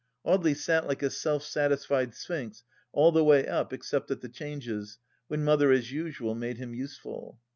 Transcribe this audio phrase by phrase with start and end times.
[0.25, 4.97] Audely sat like a self satisfied sphinx all the way up except at the changes,
[5.27, 7.39] when Mother, as usual, made him useful.